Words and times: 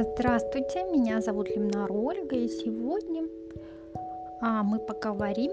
Здравствуйте, 0.00 0.84
меня 0.84 1.20
зовут 1.20 1.48
Лимнар 1.50 1.90
Ольга, 1.90 2.36
и 2.36 2.46
сегодня 2.46 3.24
а, 4.40 4.62
мы 4.62 4.78
поговорим 4.78 5.50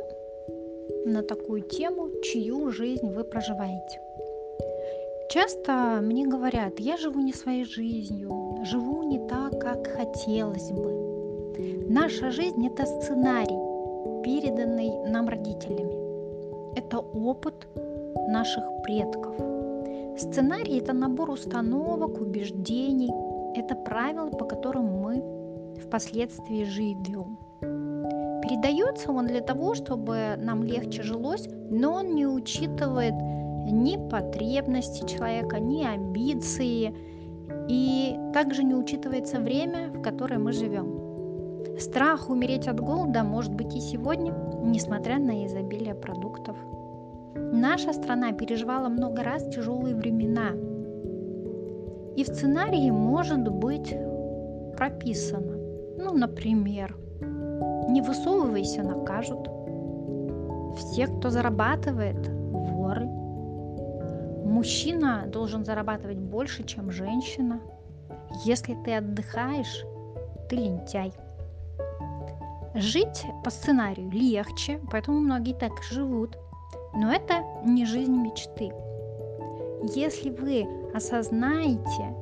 на 1.03 1.23
такую 1.23 1.61
тему, 1.61 2.09
чью 2.21 2.69
жизнь 2.69 3.09
вы 3.09 3.23
проживаете. 3.23 3.99
Часто 5.31 5.99
мне 6.03 6.27
говорят, 6.27 6.79
я 6.79 6.95
живу 6.97 7.21
не 7.21 7.33
своей 7.33 7.65
жизнью, 7.65 8.59
живу 8.61 9.01
не 9.01 9.17
так, 9.27 9.59
как 9.59 9.87
хотелось 9.87 10.69
бы. 10.69 11.55
Наша 11.89 12.29
жизнь– 12.29 12.67
это 12.71 12.85
сценарий, 12.85 14.21
переданный 14.23 15.09
нам 15.09 15.27
родителями. 15.27 16.77
Это 16.77 16.99
опыт 16.99 17.55
наших 18.27 18.63
предков. 18.83 19.35
Сценарий– 20.19 20.77
это 20.81 20.93
набор 20.93 21.31
установок, 21.31 22.21
убеждений– 22.21 23.09
это 23.57 23.75
правила, 23.75 24.29
по 24.29 24.45
которым 24.45 24.85
мы 25.01 25.23
впоследствии 25.85 26.63
живем. 26.63 27.37
Передается 28.41 29.11
он 29.11 29.27
для 29.27 29.41
того, 29.41 29.73
чтобы 29.73 30.35
нам 30.37 30.63
легче 30.63 31.01
жилось, 31.01 31.47
но 31.69 31.93
он 31.95 32.15
не 32.15 32.27
учитывает 32.27 33.15
ни 33.71 33.97
потребности 34.09 35.07
человека, 35.07 35.59
ни 35.59 35.83
амбиции, 35.83 36.95
и 37.67 38.15
также 38.33 38.63
не 38.63 38.75
учитывается 38.75 39.39
время, 39.39 39.89
в 39.89 40.01
которое 40.01 40.37
мы 40.37 40.51
живем. 40.51 41.05
Страх 41.79 42.29
умереть 42.29 42.67
от 42.67 42.79
голода 42.79 43.23
может 43.23 43.53
быть 43.53 43.75
и 43.75 43.79
сегодня, 43.79 44.33
несмотря 44.63 45.17
на 45.17 45.45
изобилие 45.45 45.95
продуктов. 45.95 46.57
Наша 47.35 47.93
страна 47.93 48.31
переживала 48.31 48.87
много 48.87 49.23
раз 49.23 49.43
тяжелые 49.53 49.95
времена, 49.95 50.51
и 52.15 52.23
в 52.23 52.27
сценарии 52.27 52.89
может 52.91 53.47
быть 53.47 53.95
прописано, 54.77 55.57
ну, 55.97 56.13
например, 56.13 56.97
не 57.89 58.01
высовывайся, 58.01 58.83
накажут. 58.83 59.49
Все, 60.77 61.07
кто 61.07 61.29
зарабатывает, 61.29 62.27
воры. 62.27 63.05
Мужчина 64.45 65.25
должен 65.27 65.65
зарабатывать 65.65 66.17
больше, 66.17 66.63
чем 66.63 66.91
женщина. 66.91 67.59
Если 68.43 68.75
ты 68.83 68.95
отдыхаешь, 68.95 69.85
ты 70.49 70.55
лентяй. 70.57 71.13
Жить 72.75 73.25
по 73.43 73.49
сценарию 73.49 74.09
легче, 74.11 74.79
поэтому 74.91 75.19
многие 75.19 75.53
так 75.53 75.81
живут. 75.83 76.37
Но 76.93 77.11
это 77.11 77.43
не 77.65 77.85
жизнь 77.85 78.15
мечты. 78.15 78.71
Если 79.83 80.29
вы 80.29 80.67
осознаете 80.93 82.15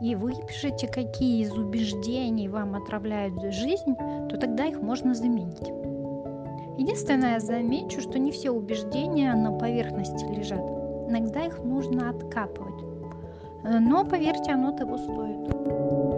и 0.00 0.14
выпишите, 0.14 0.86
какие 0.88 1.42
из 1.42 1.52
убеждений 1.52 2.48
вам 2.48 2.74
отравляют 2.74 3.40
жизнь, 3.52 3.94
то 4.28 4.36
тогда 4.38 4.66
их 4.66 4.80
можно 4.80 5.14
заменить. 5.14 5.70
Единственное, 6.76 7.34
я 7.34 7.40
замечу, 7.40 8.00
что 8.00 8.18
не 8.18 8.32
все 8.32 8.50
убеждения 8.50 9.34
на 9.34 9.52
поверхности 9.52 10.24
лежат. 10.24 10.62
Иногда 11.08 11.46
их 11.46 11.62
нужно 11.62 12.10
откапывать. 12.10 12.82
Но, 13.62 14.04
поверьте, 14.04 14.52
оно 14.52 14.72
того 14.72 14.98
стоит. 14.98 16.13